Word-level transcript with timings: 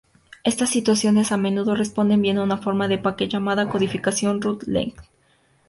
Estas 0.43 0.71
situaciones 0.71 1.31
a 1.31 1.37
menudo 1.37 1.75
responden 1.75 2.23
bien 2.23 2.39
a 2.39 2.43
una 2.43 2.57
forma 2.57 2.87
de 2.87 2.97
paquete 2.97 3.33
llamada 3.33 3.69
codificación 3.69 4.41
run-length. 4.41 5.05